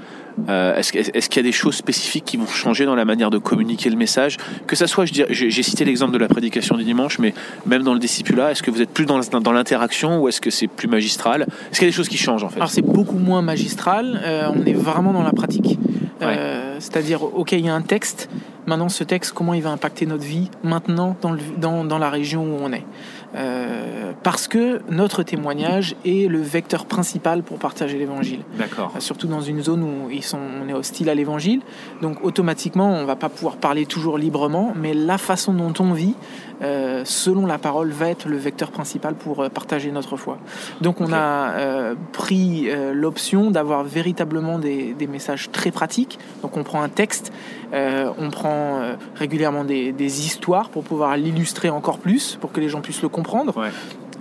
Euh, 0.49 0.77
Est-ce 0.79 1.29
qu'il 1.29 1.37
y 1.43 1.47
a 1.47 1.49
des 1.53 1.53
choses 1.53 1.75
spécifiques 1.75 2.25
qui 2.25 2.37
vont 2.39 2.47
changer 2.47 2.87
dans 2.87 2.95
la 2.95 3.05
manière 3.05 3.31
de 3.31 3.39
communiquer 3.39 3.91
le 3.91 3.97
message? 3.97 4.37
Que 4.69 4.77
ça 4.77 4.87
soit, 4.87 5.05
j'ai 5.05 5.63
cité 5.71 5.85
l'exemple 5.85 6.13
de 6.13 6.19
la 6.19 6.29
prédication 6.29 6.77
du 6.77 6.85
dimanche, 6.85 7.19
mais 7.19 7.35
même 7.67 7.83
dans 7.83 7.93
le 7.93 7.99
discipulat, 7.99 8.53
est-ce 8.53 8.63
que 8.63 8.71
vous 8.71 8.81
êtes 8.81 8.95
plus 8.99 9.05
dans, 9.07 9.19
l'interaction 9.53 10.21
ou 10.23 10.29
est-ce 10.29 10.41
que 10.41 10.51
c'est 10.51 10.69
plus 10.69 10.89
magistral? 10.89 11.43
Est-ce 11.43 11.79
qu'il 11.81 11.87
y 11.87 11.91
a 11.91 11.93
des 11.93 11.97
choses 12.01 12.09
qui 12.09 12.17
changent 12.17 12.45
en 12.45 12.49
fait? 12.49 12.61
Alors 12.63 12.71
c'est 12.71 12.87
beaucoup 12.99 13.19
moins 13.19 13.43
magistral, 13.43 14.05
euh, 14.25 14.49
on 14.55 14.65
est 14.65 14.79
vraiment 14.89 15.13
dans 15.13 15.25
la 15.25 15.33
pratique. 15.33 15.79
Euh, 16.23 16.77
C'est-à-dire, 16.79 17.23
ok, 17.23 17.53
il 17.53 17.67
y 17.67 17.69
a 17.69 17.75
un 17.75 17.83
texte, 17.83 18.29
maintenant 18.67 18.89
ce 18.89 19.05
texte, 19.05 19.33
comment 19.33 19.55
il 19.55 19.63
va 19.63 19.71
impacter 19.71 20.07
notre 20.07 20.25
vie 20.25 20.49
maintenant 20.63 21.17
dans, 21.21 21.33
le- 21.33 21.41
dans, 21.59 21.85
dans 21.85 21.99
la 21.99 22.11
région 22.11 22.43
où 22.45 22.57
on 22.63 22.73
est? 22.73 22.85
Euh, 23.37 24.13
Parce 24.23 24.49
que 24.49 24.81
notre 24.91 25.23
témoignage 25.23 25.95
est 26.05 26.29
le 26.29 26.41
vecteur 26.41 26.85
principal 26.85 27.43
pour 27.43 27.59
partager 27.59 27.97
l'évangile. 27.97 28.41
D'accord. 28.59 28.93
Euh, 28.97 29.01
surtout 29.01 29.29
dans 29.29 29.41
une 29.41 29.63
zone 29.63 29.85
où 29.85 30.11
ils 30.11 30.25
sont, 30.25 30.41
on 30.63 30.69
est 30.69 30.73
hostile 30.73 31.09
à 31.09 31.15
l'évangile. 31.15 31.61
Donc 32.03 32.25
automatiquement, 32.25 32.91
on 32.91 33.05
va 33.05 33.15
pas 33.15 33.29
pouvoir 33.29 33.57
parler 33.57 33.87
toujours 33.87 34.19
librement, 34.19 34.73
mais 34.75 34.95
la 34.95 35.17
façon 35.17 35.53
dont 35.53 35.73
on 35.79 35.93
vit, 35.93 36.17
euh, 36.63 37.03
selon 37.05 37.47
la 37.47 37.59
parole, 37.59 37.91
va 37.91 38.09
être 38.09 38.29
le 38.29 38.37
vecteur 38.37 38.73
principal 38.73 39.15
pour 39.15 39.49
partager 39.51 39.93
notre 39.93 40.17
foi. 40.17 40.39
Donc 40.81 41.01
on 41.01 41.13
a 41.13 41.95
pris 42.13 42.69
l'option 42.93 43.51
d'avoir 43.51 43.85
véritablement 43.85 44.59
des, 44.59 44.93
des 44.93 45.07
messages 45.07 45.51
très 45.53 45.71
pratiques. 45.71 46.19
Donc 46.43 46.57
on 46.57 46.65
prend 46.65 46.83
un 46.83 46.89
texte, 46.89 47.33
on 47.73 48.31
prend 48.31 48.81
régulièrement 49.15 49.65
des, 49.65 49.93
des 49.93 50.27
histoires 50.27 50.69
pour 50.69 50.83
pouvoir 50.83 51.17
l'illustrer 51.17 51.71
encore 51.71 51.99
plus, 51.99 52.37
pour 52.41 52.51
que 52.53 52.61
les 52.61 52.69
gens 52.69 52.81
puissent 52.81 53.03
le 53.03 53.09
comprendre. 53.09 53.20
Ouais. 53.57 53.71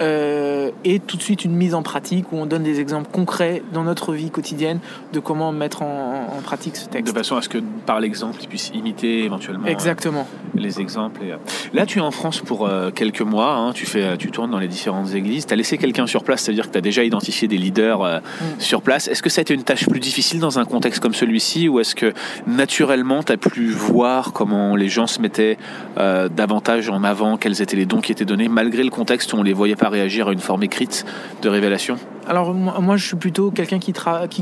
Euh, 0.01 0.72
et 0.86 1.00
tout 1.00 1.18
de 1.18 1.22
suite 1.22 1.44
une 1.46 1.56
mise 1.56 1.75
en 1.75 1.84
pratique 1.84 2.31
où 2.31 2.38
on 2.38 2.46
donne 2.46 2.63
des 2.63 2.80
exemples 2.80 3.10
concrets 3.12 3.63
dans 3.74 3.84
notre 3.84 4.13
vie 4.13 4.30
quotidienne 4.31 4.80
de 5.13 5.19
comment 5.19 5.51
mettre 5.51 5.81
en, 5.81 6.28
en 6.38 6.42
pratique 6.42 6.78
ce 6.78 6.86
De 6.86 6.92
texte. 6.92 7.13
façon 7.13 7.36
à 7.36 7.42
ce 7.42 7.50
que 7.50 7.57
par 7.86 8.00
l'exemple, 8.00 8.38
ils 8.42 8.48
puissent 8.48 8.72
imiter 8.74 9.24
éventuellement 9.25 9.66
euh, 9.68 9.72
Exactement. 9.72 10.28
les 10.56 10.80
exemples. 10.80 11.24
Et, 11.24 11.31
euh, 11.34 11.38
Là, 11.74 11.86
tu 11.86 12.00
es 12.00 12.01
en 12.01 12.12
France 12.12 12.40
pour 12.40 12.69
quelques 12.96 13.22
mois, 13.22 13.54
hein, 13.56 13.74
tu, 13.74 13.86
fais, 13.86 14.18
tu 14.18 14.31
tournes 14.31 14.51
dans 14.51 14.60
les 14.60 14.68
différentes 14.68 15.13
églises. 15.13 15.46
Tu 15.46 15.54
as 15.54 15.57
laissé 15.57 15.78
quelqu'un 15.78 16.07
sur 16.07 16.24
place, 16.24 16.42
c'est-à-dire 16.44 16.68
que 16.68 16.72
tu 16.72 16.78
as 16.78 16.81
déjà 16.81 17.04
identifié 17.04 17.48
des 17.48 17.57
leaders 17.57 18.00
Mm. 18.00 18.60
sur 18.60 18.81
place. 18.81 19.07
Est-ce 19.07 19.22
que 19.22 19.30
ça 19.30 19.40
a 19.40 19.44
été 19.44 19.54
une 19.54 19.63
tâche 19.63 19.88
plus 19.88 20.00
difficile 20.00 20.40
dans 20.40 20.60
un 20.60 20.66
contexte 20.66 21.02
comme 21.02 21.13
celui-ci 21.13 21.68
ou 21.68 21.80
est-ce 21.80 21.95
que 21.95 22.13
naturellement 22.48 23.24
tu 23.24 23.31
as 23.34 23.38
pu 23.38 23.69
voir 23.69 24.34
comment 24.34 24.75
les 24.75 24.88
gens 24.90 25.07
se 25.07 25.22
mettaient 25.22 25.57
davantage 25.98 26.90
en 26.90 27.04
avant, 27.04 27.38
quels 27.38 27.62
étaient 27.62 27.75
les 27.78 27.86
dons 27.86 28.02
qui 28.02 28.12
étaient 28.12 28.25
donnés, 28.25 28.48
malgré 28.48 28.84
le 28.84 28.90
contexte 28.90 29.34
où 29.34 29.38
on 29.38 29.44
les 29.44 29.54
voyait 29.54 29.75
pas? 29.75 29.88
Réagir 29.89 30.27
à 30.27 30.31
une 30.33 30.39
forme 30.39 30.63
écrite 30.63 31.06
de 31.41 31.50
révélation 31.50 31.97
Alors 32.27 32.53
moi, 32.53 32.95
je 32.97 33.06
suis 33.07 33.15
plutôt 33.15 33.50
quelqu'un 33.51 33.80
qui, 33.80 33.94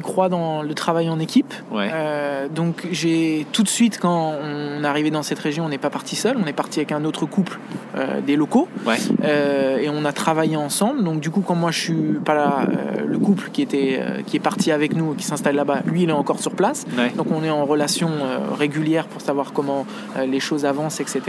croit 0.02 0.30
dans 0.30 0.62
le 0.62 0.74
travail 0.74 1.10
en 1.10 1.20
équipe. 1.20 1.54
Ouais. 1.72 1.90
Euh, 1.94 2.48
donc 2.50 2.86
j'ai 2.92 3.46
tout 3.54 3.64
de 3.64 3.68
suite 3.70 4.00
quand 4.00 4.34
on 4.42 4.84
est 4.84 4.88
arrivé 4.88 5.10
dans 5.12 5.24
cette 5.24 5.40
région, 5.40 5.66
on 5.66 5.70
n'est 5.70 5.78
pas 5.78 5.90
parti 5.90 6.16
seul, 6.16 6.38
on 6.42 6.46
est 6.48 6.54
parti 6.54 6.80
avec 6.80 6.92
un 6.92 7.04
autre 7.06 7.26
couple 7.26 7.60
euh, 7.96 8.22
des 8.22 8.36
locaux 8.36 8.68
Ouais. 8.86 8.98
Euh, 9.24 9.78
et 9.78 9.90
on 9.90 10.06
a 10.06 10.12
travaillé 10.14 10.56
ensemble. 10.58 11.04
Donc 11.04 11.20
du 11.20 11.30
coup 11.30 11.42
quand 11.42 11.56
moi 11.56 11.72
je 11.72 11.80
suis 11.80 11.94
pas 12.26 12.34
là, 12.36 12.68
le 13.06 13.18
couple 13.20 13.50
qui 13.52 13.62
était 13.62 14.02
qui 14.26 14.36
est 14.38 14.42
parti 14.42 14.72
avec 14.72 14.96
nous, 14.96 15.14
qui 15.14 15.24
s'installe 15.26 15.56
là-bas, 15.56 15.80
lui 15.86 16.04
il 16.04 16.10
est 16.10 16.14
encore 16.24 16.40
sur 16.40 16.52
place. 16.56 16.86
Ouais. 16.98 17.12
Donc 17.16 17.28
on 17.32 17.44
est 17.44 17.50
en 17.50 17.66
relation 17.66 18.10
régulière 18.58 19.08
pour 19.08 19.22
savoir 19.22 19.54
comment 19.54 19.86
les 20.26 20.40
choses 20.40 20.66
avancent, 20.66 21.00
etc. 21.00 21.22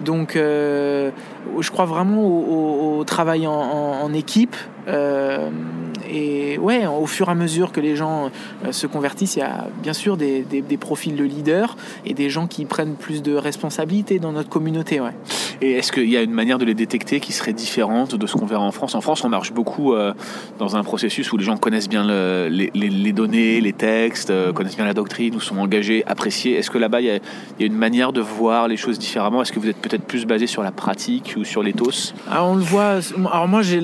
Donc 0.00 0.32
je 0.34 1.70
crois 1.70 1.84
vraiment 1.84 2.22
au, 2.22 2.44
au- 2.96 2.98
au 3.00 3.04
travail 3.04 3.33
en, 3.46 4.12
équipe. 4.12 4.56
Euh, 4.88 5.50
et 6.14 6.58
ouais, 6.58 6.86
au 6.86 7.06
fur 7.06 7.28
et 7.28 7.32
à 7.32 7.34
mesure 7.34 7.72
que 7.72 7.80
les 7.80 7.96
gens 7.96 8.30
euh, 8.64 8.72
se 8.72 8.86
convertissent, 8.86 9.36
il 9.36 9.40
y 9.40 9.42
a 9.42 9.66
bien 9.82 9.92
sûr 9.92 10.16
des, 10.16 10.42
des- 10.42 10.62
des 10.62 10.76
profils 10.76 11.14
de 11.16 11.24
leaders 11.24 11.76
et 12.06 12.14
des 12.14 12.30
gens 12.30 12.46
qui 12.46 12.64
prennent 12.64 12.94
plus 12.94 13.22
de 13.22 13.34
responsabilités 13.34 14.18
dans 14.18 14.32
notre 14.32 14.48
communauté. 14.48 15.00
Ouais. 15.00 15.10
Et 15.60 15.72
est-ce 15.72 15.92
qu'il 15.92 16.08
y 16.10 16.16
a 16.16 16.22
une 16.22 16.32
manière 16.32 16.58
de 16.58 16.64
les 16.64 16.74
détecter 16.74 17.20
qui 17.20 17.32
serait 17.32 17.52
différente 17.52 18.14
de 18.14 18.26
ce 18.26 18.34
qu'on 18.36 18.46
verra 18.46 18.62
en 18.64 18.72
France? 18.72 18.94
En 18.94 19.00
France, 19.00 19.24
on 19.24 19.28
marche 19.28 19.52
beaucoup 19.52 19.92
euh, 19.94 20.12
dans 20.58 20.76
un 20.76 20.82
processus 20.84 21.32
où 21.32 21.36
les 21.36 21.44
gens 21.44 21.56
connaissent 21.56 21.88
bien 21.88 22.04
le- 22.06 22.48
les, 22.50 22.70
les- 22.74 22.90
les 22.90 23.12
données, 23.12 23.60
les 23.60 23.72
textes, 23.72 24.30
euh, 24.30 24.52
connaissent 24.52 24.76
bien 24.76 24.84
la 24.84 24.94
doctrine, 24.94 25.34
ou 25.34 25.40
sont 25.40 25.58
engagés, 25.58 26.04
appréciés. 26.06 26.56
Est-ce 26.58 26.70
que 26.70 26.78
là-bas, 26.78 27.00
il 27.00 27.06
y, 27.06 27.10
a, 27.10 27.16
il 27.16 27.60
y 27.60 27.62
a 27.64 27.66
une 27.66 27.76
manière 27.76 28.12
de 28.12 28.20
voir 28.20 28.68
les 28.68 28.76
choses 28.76 28.98
différemment? 28.98 29.42
Est-ce 29.42 29.52
que 29.52 29.58
vous 29.60 29.68
êtes 29.68 29.78
peut-être 29.78 30.04
plus 30.04 30.26
basé 30.26 30.46
sur 30.46 30.62
la 30.62 30.70
pratique 30.72 31.34
ou 31.38 31.44
sur 31.44 31.62
l'éthos? 31.62 32.14
Alors 32.30 32.50
on 32.50 32.56
le 32.56 32.62
voit. 32.62 32.98
Alors 33.32 33.48
moi 33.48 33.62
j'ai 33.62 33.80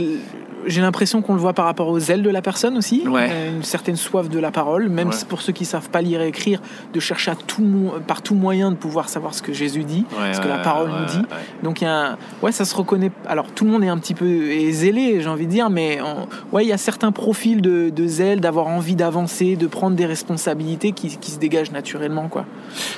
j'ai 0.66 0.80
l'impression 0.80 1.22
qu'on 1.22 1.34
le 1.34 1.40
voit 1.40 1.52
par 1.52 1.64
rapport 1.64 1.88
aux 1.88 1.98
ailes 1.98 2.22
de 2.22 2.30
la 2.30 2.42
personne 2.42 2.76
aussi, 2.76 3.06
Ouais. 3.08 3.28
Euh, 3.30 3.56
une 3.56 3.62
certaine 3.62 3.96
soif 3.96 4.28
de 4.28 4.38
la 4.38 4.50
parole, 4.50 4.88
même 4.88 5.08
Ouais. 5.08 5.14
pour 5.28 5.42
ceux 5.42 5.52
qui 5.52 5.64
savent 5.64 5.90
pas 5.90 6.00
lire 6.02 6.20
et 6.22 6.28
écrire, 6.28 6.60
de 6.92 7.00
chercher 7.00 7.30
à 7.30 7.34
tout 7.34 7.90
par 8.06 8.22
tout 8.22 8.34
moyen 8.34 8.70
de 8.70 8.76
pouvoir 8.76 9.08
savoir 9.08 9.34
ce 9.34 9.42
que 9.42 9.52
Jésus 9.52 9.84
dit, 9.84 10.04
ce 10.32 10.40
que 10.40 10.48
la 10.48 10.58
parole 10.58 10.90
nous 10.90 11.06
dit. 11.06 11.22
Donc 11.62 11.80
il 11.80 11.84
y 11.84 11.86
a 11.86 12.12
un- 12.12 12.18
ouais, 12.42 12.52
ça 12.52 12.64
se 12.64 12.74
reconnaît. 12.74 13.10
Alors 13.28 13.46
tout 13.52 13.64
le 13.64 13.70
monde 13.70 13.84
est 13.84 13.88
un 13.88 13.98
petit 13.98 14.14
peu 14.14 14.50
est 14.50 14.70
zélé, 14.72 15.20
j'ai 15.20 15.28
envie 15.28 15.46
de 15.46 15.50
dire, 15.52 15.70
mais 15.70 15.98
on- 16.00 16.28
ouais, 16.56 16.64
il 16.64 16.68
y 16.68 16.72
a 16.72 16.78
certains 16.78 17.12
profils 17.12 17.60
de, 17.60 17.90
de 17.90 18.06
zèle, 18.06 18.40
d'avoir 18.40 18.66
envie 18.68 18.96
d'avancer, 18.96 19.56
de 19.56 19.66
prendre 19.66 19.96
des 19.96 20.06
responsabilités 20.06 20.92
qui, 20.92 21.16
qui 21.18 21.30
se 21.30 21.38
dégagent 21.38 21.72
naturellement, 21.72 22.28
quoi. 22.28 22.44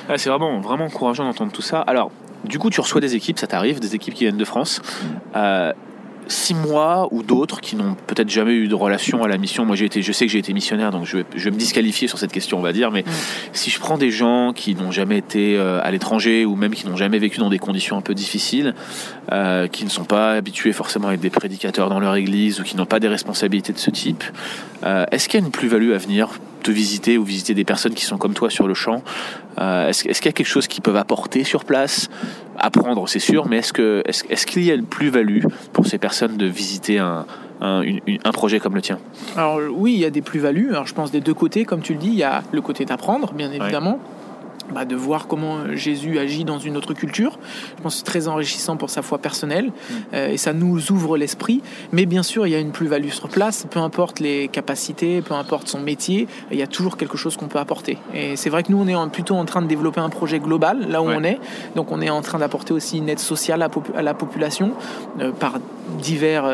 Ah, 0.09 0.17
c'est 0.17 0.29
vraiment, 0.29 0.59
vraiment 0.59 0.85
encourageant 0.85 1.23
d'entendre 1.25 1.51
tout 1.51 1.61
ça. 1.61 1.81
Alors, 1.81 2.11
du 2.45 2.59
coup, 2.59 2.69
tu 2.69 2.81
reçois 2.81 2.99
des 3.01 3.15
équipes, 3.15 3.39
ça 3.39 3.47
t'arrive, 3.47 3.79
des 3.79 3.95
équipes 3.95 4.13
qui 4.13 4.25
viennent 4.25 4.37
de 4.37 4.45
France. 4.45 4.81
Euh, 5.35 5.71
six 6.27 6.55
mois 6.55 7.07
ou 7.11 7.23
d'autres 7.23 7.61
qui 7.61 7.75
n'ont 7.75 7.95
peut-être 8.07 8.29
jamais 8.29 8.53
eu 8.53 8.67
de 8.67 8.75
relation 8.75 9.23
à 9.23 9.27
la 9.27 9.37
mission. 9.37 9.65
Moi, 9.65 9.75
j'ai 9.75 9.85
été, 9.85 10.01
je 10.01 10.11
sais 10.11 10.25
que 10.25 10.31
j'ai 10.31 10.39
été 10.39 10.53
missionnaire, 10.53 10.91
donc 10.91 11.05
je 11.05 11.17
vais, 11.17 11.25
je 11.35 11.45
vais 11.45 11.51
me 11.51 11.57
disqualifier 11.57 12.07
sur 12.07 12.17
cette 12.17 12.31
question, 12.31 12.57
on 12.57 12.61
va 12.61 12.73
dire. 12.73 12.91
Mais 12.91 13.03
Mm. 13.03 13.11
si 13.53 13.69
je 13.69 13.79
prends 13.79 13.97
des 13.97 14.11
gens 14.11 14.53
qui 14.53 14.75
n'ont 14.75 14.91
jamais 14.91 15.17
été 15.17 15.57
euh, 15.57 15.79
à 15.83 15.91
l'étranger 15.91 16.45
ou 16.45 16.55
même 16.55 16.73
qui 16.73 16.87
n'ont 16.87 16.95
jamais 16.95 17.19
vécu 17.19 17.39
dans 17.39 17.49
des 17.49 17.59
conditions 17.59 17.97
un 17.97 18.01
peu 18.01 18.13
difficiles, 18.13 18.73
euh, 19.31 19.67
qui 19.67 19.83
ne 19.85 19.89
sont 19.89 20.05
pas 20.05 20.33
habitués 20.33 20.73
forcément 20.73 21.09
à 21.09 21.13
être 21.13 21.21
des 21.21 21.29
prédicateurs 21.29 21.89
dans 21.89 21.99
leur 21.99 22.15
église 22.15 22.59
ou 22.59 22.63
qui 22.63 22.75
n'ont 22.77 22.85
pas 22.85 22.99
des 22.99 23.07
responsabilités 23.07 23.73
de 23.73 23.79
ce 23.79 23.89
type, 23.91 24.23
euh, 24.83 25.05
est-ce 25.11 25.29
qu'il 25.29 25.39
y 25.39 25.43
a 25.43 25.45
une 25.45 25.51
plus-value 25.51 25.93
à 25.93 25.97
venir 25.97 26.29
te 26.63 26.71
visiter 26.71 27.17
ou 27.17 27.23
visiter 27.23 27.53
des 27.53 27.63
personnes 27.63 27.93
qui 27.93 28.05
sont 28.05 28.17
comme 28.17 28.33
toi 28.33 28.49
sur 28.49 28.67
le 28.67 28.73
champ, 28.73 29.03
est-ce, 29.57 30.07
est-ce 30.07 30.19
qu'il 30.19 30.25
y 30.25 30.29
a 30.29 30.33
quelque 30.33 30.47
chose 30.47 30.67
qu'ils 30.67 30.81
peuvent 30.81 30.97
apporter 30.97 31.43
sur 31.43 31.65
place? 31.65 32.09
Apprendre, 32.57 33.07
c'est 33.07 33.19
sûr, 33.19 33.47
mais 33.47 33.57
est-ce, 33.57 33.73
que, 33.73 34.01
est-ce, 34.05 34.23
est-ce 34.29 34.45
qu'il 34.45 34.63
y 34.63 34.71
a 34.71 34.73
une 34.73 34.85
plus-value 34.85 35.43
pour 35.73 35.85
ces 35.85 35.97
personnes 35.97 36.37
de 36.37 36.45
visiter 36.45 36.99
un, 36.99 37.25
un, 37.61 37.81
un, 38.23 38.31
projet 38.31 38.59
comme 38.59 38.75
le 38.75 38.81
tien? 38.81 38.99
Alors 39.35 39.59
oui, 39.71 39.93
il 39.93 39.99
y 39.99 40.05
a 40.05 40.09
des 40.09 40.21
plus-values. 40.21 40.71
Je 40.85 40.93
pense 40.93 41.11
des 41.11 41.21
deux 41.21 41.33
côtés, 41.33 41.65
comme 41.65 41.81
tu 41.81 41.93
le 41.93 41.99
dis, 41.99 42.09
il 42.09 42.15
y 42.15 42.23
a 42.23 42.43
le 42.51 42.61
côté 42.61 42.85
d'apprendre, 42.85 43.33
bien 43.33 43.51
évidemment. 43.51 43.99
Bah, 44.71 44.85
de 44.85 44.95
voir 44.95 45.27
comment 45.27 45.57
euh, 45.57 45.75
Jésus 45.75 46.17
agit 46.19 46.45
dans 46.45 46.57
une 46.57 46.77
autre 46.77 46.93
culture. 46.93 47.37
Je 47.77 47.83
pense 47.83 47.93
que 47.93 47.97
c'est 47.99 48.05
très 48.05 48.27
enrichissant 48.27 48.77
pour 48.77 48.89
sa 48.89 49.01
foi 49.01 49.17
personnelle 49.17 49.67
mm. 49.67 49.93
euh, 50.13 50.29
et 50.29 50.37
ça 50.37 50.53
nous 50.53 50.91
ouvre 50.91 51.17
l'esprit. 51.17 51.61
Mais 51.91 52.05
bien 52.05 52.23
sûr, 52.23 52.47
il 52.47 52.51
y 52.51 52.55
a 52.55 52.59
une 52.59 52.71
plus-value 52.71 53.09
sur 53.09 53.27
place, 53.27 53.67
peu 53.69 53.79
importe 53.79 54.19
les 54.19 54.47
capacités, 54.47 55.21
peu 55.21 55.33
importe 55.33 55.67
son 55.67 55.79
métier, 55.79 56.27
il 56.49 56.57
y 56.57 56.61
a 56.61 56.67
toujours 56.67 56.97
quelque 56.97 57.17
chose 57.17 57.35
qu'on 57.35 57.47
peut 57.47 57.59
apporter. 57.59 57.97
Et 58.13 58.35
c'est 58.35 58.49
vrai 58.49 58.63
que 58.63 58.71
nous, 58.71 58.79
on 58.79 58.87
est 58.87 59.09
plutôt 59.11 59.35
en 59.35 59.45
train 59.45 59.61
de 59.61 59.67
développer 59.67 59.99
un 59.99 60.09
projet 60.09 60.39
global 60.39 60.87
là 60.89 61.01
où 61.01 61.07
on 61.07 61.23
est. 61.23 61.39
Donc 61.75 61.91
on 61.91 62.01
est 62.01 62.09
en 62.09 62.21
train 62.21 62.39
d'apporter 62.39 62.73
aussi 62.73 62.97
une 62.97 63.09
aide 63.09 63.19
sociale 63.19 63.61
à, 63.61 64.01
la 64.01 64.13
population 64.13 64.71
euh, 65.19 65.31
par 65.31 65.59
divers, 65.99 66.45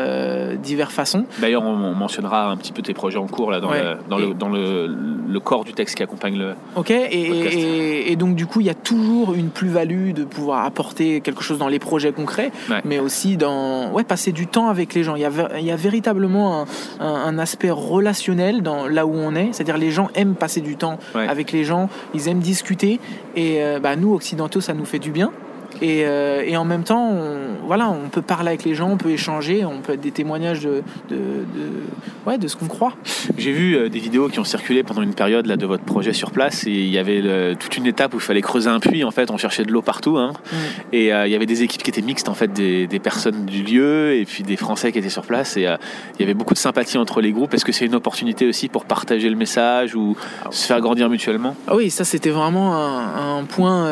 divers 0.58 0.90
façons. 0.90 1.24
D'ailleurs, 1.38 1.62
on, 1.62 1.94
mentionnera 1.94 2.50
un 2.50 2.56
petit 2.56 2.72
peu 2.72 2.82
tes 2.82 2.94
projets 2.94 3.18
en 3.18 3.26
cours 3.26 3.50
là, 3.50 3.60
dans, 3.60 3.70
le, 3.70 3.96
dans, 4.08 4.18
le, 4.18 4.34
dans 4.34 4.48
le, 4.48 4.86
le, 4.86 5.40
corps 5.40 5.64
du 5.64 5.72
texte 5.72 5.96
qui 5.96 6.02
accompagne 6.02 6.36
le. 6.36 6.54
Ok, 6.76 6.90
et, 6.90 7.06
et, 7.10 7.99
donc 8.16 8.34
du 8.34 8.46
coup, 8.46 8.60
il 8.60 8.66
y 8.66 8.70
a 8.70 8.74
toujours 8.74 9.34
une 9.34 9.50
plus-value 9.50 10.12
de 10.12 10.24
pouvoir 10.24 10.64
apporter 10.64 11.20
quelque 11.20 11.42
chose 11.42 11.58
dans 11.58 11.68
les 11.68 11.78
projets 11.78 12.12
concrets, 12.12 12.52
mais 12.84 12.98
aussi 12.98 13.36
dans 13.36 13.90
ouais, 13.92 14.04
passer 14.04 14.32
du 14.32 14.46
temps 14.46 14.68
avec 14.68 14.94
les 14.94 15.02
gens. 15.02 15.16
Il 15.16 15.22
y 15.22 15.24
a, 15.24 15.30
il 15.58 15.64
y 15.64 15.70
a 15.70 15.76
véritablement 15.76 16.66
un, 17.00 17.06
un, 17.06 17.38
aspect 17.38 17.70
relationnel 17.70 18.62
dans 18.62 18.86
là 18.86 19.06
où 19.06 19.14
on 19.14 19.34
est, 19.34 19.52
c'est-à-dire 19.52 19.78
les 19.78 19.90
gens 19.90 20.08
aiment 20.14 20.34
passer 20.34 20.60
du 20.60 20.76
temps 20.76 20.98
avec 21.14 21.52
les 21.52 21.64
gens, 21.64 21.88
ils 22.14 22.28
aiment 22.28 22.40
discuter, 22.40 23.00
et 23.36 23.62
euh, 23.62 23.80
bah, 23.80 23.96
nous 23.96 24.14
occidentaux, 24.14 24.60
ça 24.60 24.74
nous 24.74 24.84
fait 24.84 24.98
du 24.98 25.10
bien. 25.10 25.32
Et, 25.82 26.04
euh, 26.04 26.42
et, 26.46 26.56
en 26.56 26.64
même 26.64 26.84
temps, 26.84 27.10
on, 27.10 27.66
voilà, 27.66 27.88
on 27.88 28.08
peut 28.08 28.22
parler 28.22 28.48
avec 28.48 28.64
les 28.64 28.74
gens, 28.74 28.90
on 28.90 28.96
peut 28.96 29.10
échanger, 29.10 29.64
on 29.64 29.80
peut 29.80 29.94
être 29.94 30.00
des 30.00 30.10
témoignages 30.10 30.60
de, 30.60 30.82
de, 31.08 31.16
de 31.16 31.70
ouais, 32.26 32.38
de 32.38 32.48
ce 32.48 32.56
qu'on 32.56 32.66
croit. 32.66 32.92
J'ai 33.38 33.52
vu 33.52 33.76
euh, 33.76 33.88
des 33.88 33.98
vidéos 33.98 34.28
qui 34.28 34.38
ont 34.38 34.44
circulé 34.44 34.82
pendant 34.82 35.02
une 35.02 35.14
période 35.14 35.46
là, 35.46 35.56
de 35.56 35.66
votre 35.66 35.84
projet 35.84 36.12
sur 36.12 36.32
place 36.32 36.66
et 36.66 36.70
il 36.70 36.90
y 36.90 36.98
avait 36.98 37.54
toute 37.56 37.76
une 37.76 37.86
étape 37.86 38.12
où 38.12 38.18
il 38.18 38.22
fallait 38.22 38.42
creuser 38.42 38.68
un 38.68 38.80
puits. 38.80 39.04
En 39.04 39.10
fait, 39.10 39.30
on 39.30 39.38
cherchait 39.38 39.64
de 39.64 39.72
l'eau 39.72 39.82
partout. 39.82 40.18
Hein, 40.18 40.32
mm. 40.52 40.56
Et 40.92 41.12
euh, 41.12 41.26
il 41.26 41.32
y 41.32 41.34
avait 41.34 41.46
des 41.46 41.62
équipes 41.62 41.82
qui 41.82 41.90
étaient 41.90 42.02
mixtes, 42.02 42.28
en 42.28 42.34
fait, 42.34 42.52
des, 42.52 42.86
des, 42.86 42.98
personnes 42.98 43.46
du 43.46 43.62
lieu 43.62 44.14
et 44.14 44.26
puis 44.26 44.42
des 44.42 44.56
Français 44.56 44.92
qui 44.92 44.98
étaient 44.98 45.08
sur 45.08 45.24
place. 45.24 45.56
Et 45.56 45.62
il 45.62 46.20
y 46.20 46.22
avait 46.22 46.34
beaucoup 46.34 46.54
de 46.54 46.58
sympathie 46.58 46.98
entre 46.98 47.20
les 47.20 47.32
groupes. 47.32 47.54
Est-ce 47.54 47.64
que 47.64 47.72
c'est 47.72 47.86
une 47.86 47.94
opportunité 47.94 48.46
aussi 48.46 48.68
pour 48.68 48.84
partager 48.84 49.30
le 49.30 49.36
message 49.36 49.94
ou 49.94 50.16
se 50.50 50.66
faire 50.66 50.80
grandir 50.80 51.08
mutuellement? 51.08 51.56
Ah 51.66 51.74
Oui, 51.74 51.88
ça 51.88 52.04
c'était 52.04 52.30
vraiment 52.30 52.74
un, 52.76 53.38
un 53.38 53.44
point 53.44 53.88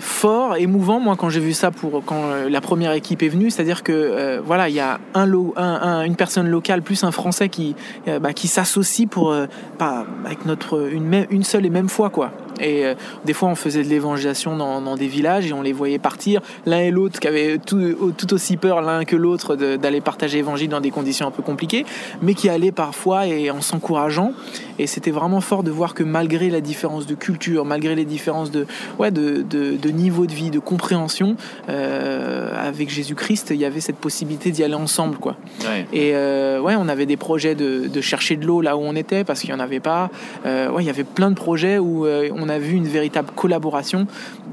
fort, 0.00 0.56
émouvant 0.56 1.03
moi 1.04 1.16
quand 1.16 1.28
j'ai 1.28 1.40
vu 1.40 1.52
ça 1.52 1.70
pour 1.70 2.02
quand 2.04 2.24
euh, 2.24 2.48
la 2.48 2.60
première 2.60 2.92
équipe 2.92 3.22
est 3.22 3.28
venue, 3.28 3.50
c'est-à-dire 3.50 3.82
que 3.82 3.92
euh, 3.92 4.40
voilà, 4.44 4.68
il 4.68 4.74
y 4.74 4.80
a 4.80 4.98
un, 5.14 5.30
un, 5.56 6.02
une 6.02 6.16
personne 6.16 6.48
locale 6.48 6.82
plus 6.82 7.04
un 7.04 7.12
Français 7.12 7.48
qui 7.48 7.76
euh, 8.08 8.18
bah, 8.18 8.30
s'associe 8.34 9.08
pour 9.08 9.34
avec 9.34 10.46
notre 10.46 10.90
une, 10.90 11.26
une 11.30 11.44
seule 11.44 11.66
et 11.66 11.70
même 11.70 11.88
foi 11.88 12.10
quoi. 12.10 12.32
Et 12.60 12.84
euh, 12.84 12.94
des 13.24 13.32
fois, 13.32 13.48
on 13.48 13.54
faisait 13.54 13.82
de 13.82 13.88
l'évangélisation 13.88 14.56
dans, 14.56 14.80
dans, 14.80 14.96
des 14.96 15.08
villages 15.08 15.46
et 15.46 15.52
on 15.52 15.62
les 15.62 15.72
voyait 15.72 15.98
partir, 15.98 16.40
l'un 16.66 16.80
et 16.80 16.90
l'autre, 16.90 17.20
qui 17.20 17.28
avaient 17.28 17.58
tout, 17.58 18.12
tout 18.16 18.32
aussi 18.32 18.56
peur 18.56 18.80
l'un 18.80 19.04
que 19.04 19.16
l'autre 19.16 19.56
d'aller 19.56 20.00
partager 20.00 20.38
l'évangile 20.38 20.68
dans 20.68 20.80
des 20.80 20.90
conditions 20.90 21.26
un 21.26 21.30
peu 21.30 21.42
compliquées, 21.42 21.84
mais 22.22 22.34
qui 22.34 22.48
allaient 22.48 22.72
parfois 22.72 23.26
et 23.26 23.50
en 23.50 23.60
s'encourageant. 23.60 24.32
Et 24.78 24.86
c'était 24.86 25.10
vraiment 25.10 25.40
fort 25.40 25.62
de 25.62 25.70
voir 25.70 25.94
que 25.94 26.02
malgré 26.02 26.50
la 26.50 26.60
différence 26.60 27.06
de 27.06 27.14
culture, 27.14 27.64
malgré 27.64 27.94
les 27.94 28.04
différences 28.04 28.50
de, 28.50 28.66
ouais, 28.98 29.10
de, 29.10 29.42
de, 29.42 29.76
de 29.76 29.88
niveau 29.90 30.26
de 30.26 30.32
vie, 30.32 30.50
de 30.50 30.58
compréhension, 30.58 31.36
euh, 31.68 32.50
avec 32.56 32.90
Jésus-Christ, 32.90 33.48
il 33.50 33.56
y 33.56 33.64
avait 33.64 33.80
cette 33.80 33.96
possibilité 33.96 34.50
d'y 34.50 34.64
aller 34.64 34.74
ensemble. 34.74 35.18
Quoi. 35.18 35.36
Ouais. 35.60 35.86
Et 35.92 36.12
euh, 36.14 36.60
ouais, 36.60 36.74
on 36.76 36.88
avait 36.88 37.06
des 37.06 37.16
projets 37.16 37.54
de, 37.54 37.88
de 37.88 38.00
chercher 38.00 38.36
de 38.36 38.46
l'eau 38.46 38.60
là 38.60 38.76
où 38.76 38.80
on 38.80 38.96
était 38.96 39.24
parce 39.24 39.40
qu'il 39.40 39.50
n'y 39.50 39.56
en 39.56 39.60
avait 39.60 39.80
pas. 39.80 40.10
Ouais, 40.44 40.82
il 40.82 40.86
y 40.86 40.90
avait 40.90 41.04
plein 41.04 41.30
de 41.30 41.36
projets 41.36 41.78
où 41.78 42.06
on 42.06 42.43
on 42.44 42.48
a 42.48 42.58
vu 42.58 42.74
une 42.74 42.86
véritable 42.86 43.30
collaboration 43.34 44.06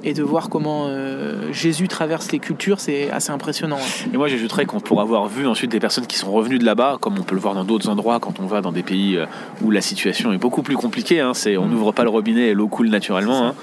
et 0.04 0.14
de 0.14 0.24
voir 0.24 0.50
comment 0.50 0.86
euh, 0.88 1.52
Jésus 1.52 1.88
traverse 1.88 2.32
les 2.32 2.40
cultures, 2.40 2.80
c'est 2.80 3.12
assez 3.12 3.32
impressionnant. 3.32 3.80
Et 4.12 4.18
moi, 4.18 4.28
j'ajouterais 4.28 4.66
qu'on 4.66 4.80
pourra 4.80 5.04
avoir 5.04 5.28
vu 5.28 5.46
ensuite 5.46 5.72
des 5.72 5.80
personnes 5.80 6.08
qui 6.08 6.18
sont 6.18 6.32
revenues 6.32 6.58
de 6.58 6.66
là-bas, 6.66 6.98
comme 7.00 7.20
on 7.20 7.24
peut 7.24 7.36
le 7.36 7.42
voir 7.42 7.54
dans 7.54 7.64
d'autres 7.64 7.90
endroits 7.90 8.20
quand 8.20 8.40
on 8.40 8.48
va 8.48 8.62
dans 8.62 8.72
des 8.72 8.82
pays 8.84 9.18
euh, 9.18 9.26
où 9.62 9.70
la 9.70 9.82
situation 9.82 10.32
est 10.34 10.38
beaucoup 10.38 10.64
plus 10.64 10.76
compliquée. 10.76 11.20
Hein. 11.20 11.34
c'est, 11.34 11.58
on 11.58 11.66
mm. 11.66 11.72
n'ouvre 11.72 11.92
pas 11.92 12.04
le 12.04 12.10
robinet 12.10 12.48
et 12.48 12.54
l'eau 12.54 12.68
coule 12.68 12.90
naturellement. 12.90 13.48
Hein. 13.48 13.56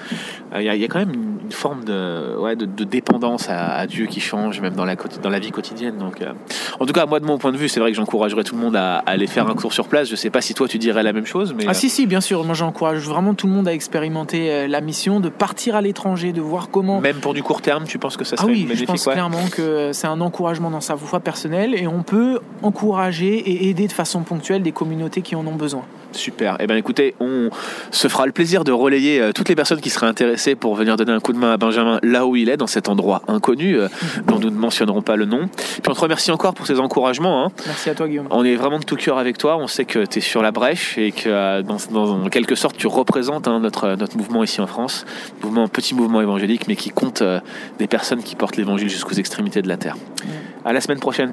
Euh, 0.54 0.62
il 0.62 0.80
y, 0.80 0.85
a 0.85 0.88
quand 0.88 0.99
même 0.99 1.12
une, 1.48 1.52
forme 1.52 1.84
de, 1.84 2.36
ouais, 2.38 2.56
de, 2.56 2.84
dépendance 2.84 3.48
à, 3.48 3.86
Dieu 3.86 4.06
qui 4.06 4.20
change, 4.20 4.60
même 4.60 4.74
dans 4.74 4.84
la, 4.84 4.96
dans 4.96 5.30
la 5.30 5.38
vie 5.38 5.50
quotidienne. 5.50 5.96
Donc, 5.98 6.22
en 6.78 6.86
tout 6.86 6.92
cas, 6.92 7.06
moi, 7.06 7.20
de 7.20 7.24
mon 7.24 7.38
point 7.38 7.52
de 7.52 7.56
vue, 7.56 7.68
c'est 7.68 7.80
vrai 7.80 7.90
que 7.90 7.96
j'encouragerais 7.96 8.44
tout 8.44 8.54
le 8.54 8.60
monde 8.60 8.76
à, 8.76 8.96
aller 8.98 9.26
faire 9.26 9.48
un 9.48 9.54
cours 9.54 9.72
sur 9.72 9.88
place. 9.88 10.08
Je 10.08 10.16
sais 10.16 10.30
pas 10.30 10.40
si 10.40 10.54
toi, 10.54 10.68
tu 10.68 10.78
dirais 10.78 11.02
la 11.02 11.12
même 11.12 11.26
chose. 11.26 11.54
Mais... 11.56 11.64
Ah 11.66 11.74
si, 11.74 11.90
si, 11.90 12.06
bien 12.06 12.20
sûr. 12.20 12.44
Moi, 12.44 12.54
j'encourage 12.54 13.00
vraiment 13.00 13.34
tout 13.34 13.46
le 13.46 13.52
monde 13.52 13.68
à 13.68 13.72
expérimenter 13.72 14.68
la 14.68 14.80
mission, 14.80 15.20
de 15.20 15.28
partir 15.28 15.76
à 15.76 15.80
l'étranger, 15.80 16.32
de 16.32 16.40
voir 16.40 16.70
comment 16.70 17.00
même 17.00 17.20
pour 17.20 17.34
du 17.34 17.42
court 17.42 17.62
terme, 17.62 17.84
tu 17.84 17.98
penses 17.98 18.16
que 18.16 18.24
ça 18.24 18.36
serait 18.36 18.48
ah 18.48 18.50
oui, 18.52 18.68
Je 18.72 18.84
pense 18.84 19.04
clairement 19.04 19.46
que 19.50 19.92
c'est 19.92 20.06
un 20.06 20.20
encouragement 20.20 20.70
dans 20.70 20.80
sa 20.80 20.96
foi 20.96 21.20
personnelle 21.20 21.74
et 21.74 21.86
on 21.86 22.02
peut 22.02 22.40
encourager 22.62 23.34
et 23.38 23.68
aider 23.68 23.86
de 23.86 23.92
façon 23.92 24.22
ponctuelle 24.22 24.62
des 24.62 24.72
communautés 24.72 25.22
qui 25.22 25.34
en 25.34 25.46
ont 25.46 25.56
besoin. 25.56 25.84
Super. 26.12 26.56
Eh 26.60 26.66
bien, 26.66 26.76
écoutez, 26.76 27.14
on 27.20 27.50
se 27.90 28.08
fera 28.08 28.26
le 28.26 28.32
plaisir 28.32 28.64
de 28.64 28.72
relayer 28.72 29.20
euh, 29.20 29.32
toutes 29.32 29.48
les 29.48 29.54
personnes 29.54 29.80
qui 29.80 29.90
seraient 29.90 30.06
intéressées 30.06 30.54
pour 30.54 30.74
venir 30.74 30.96
donner 30.96 31.12
un 31.12 31.20
coup 31.20 31.32
de 31.32 31.38
main 31.38 31.52
à 31.52 31.56
Benjamin 31.56 31.98
là 32.02 32.26
où 32.26 32.34
il 32.34 32.48
est, 32.48 32.56
dans 32.56 32.66
cet 32.66 32.88
endroit 32.88 33.22
inconnu, 33.28 33.78
euh, 33.78 33.88
dont 34.26 34.38
nous 34.38 34.50
ne 34.50 34.56
mentionnerons 34.56 35.02
pas 35.02 35.16
le 35.16 35.26
nom. 35.26 35.48
Puis 35.48 35.82
on 35.88 35.92
te 35.92 36.00
remercie 36.00 36.30
encore 36.30 36.54
pour 36.54 36.66
ces 36.66 36.80
encouragements. 36.80 37.44
Hein. 37.44 37.52
Merci 37.66 37.90
à 37.90 37.94
toi, 37.94 38.08
Guillaume. 38.08 38.26
On 38.30 38.44
est 38.44 38.56
vraiment 38.56 38.78
de 38.78 38.84
tout 38.84 38.96
cœur 38.96 39.18
avec 39.18 39.38
toi. 39.38 39.56
On 39.58 39.66
sait 39.66 39.84
que 39.84 40.04
tu 40.06 40.18
es 40.18 40.22
sur 40.22 40.42
la 40.42 40.50
brèche 40.50 40.96
et 40.96 41.12
que, 41.12 41.28
euh, 41.28 41.62
dans, 41.62 41.76
dans, 41.90 42.24
en 42.24 42.28
quelque 42.28 42.54
sorte, 42.54 42.76
tu 42.76 42.86
représentes 42.86 43.46
hein, 43.46 43.60
notre, 43.60 43.96
notre 43.96 44.16
mouvement 44.16 44.42
ici 44.42 44.60
en 44.60 44.66
France. 44.66 45.04
Mouvement, 45.42 45.68
petit 45.68 45.94
mouvement 45.94 46.20
évangélique, 46.20 46.68
mais 46.68 46.76
qui 46.76 46.90
compte 46.90 47.22
des 47.78 47.86
personnes 47.86 48.22
qui 48.22 48.34
portent 48.34 48.56
l'évangile 48.56 48.88
jusqu'aux 48.88 49.14
extrémités 49.14 49.62
de 49.62 49.68
la 49.68 49.76
terre. 49.76 49.96
À 50.64 50.72
la 50.72 50.80
semaine 50.80 51.00
prochaine. 51.00 51.32